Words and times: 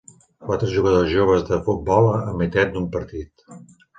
quatre 0.45 0.69
jugadors 0.71 1.11
joves 1.11 1.43
de 1.51 1.59
futbol 1.69 2.09
a 2.15 2.33
meitat 2.39 2.75
d'un 2.79 2.91
partit 2.99 3.47